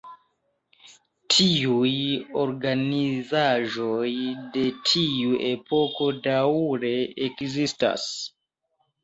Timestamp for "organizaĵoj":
2.43-4.09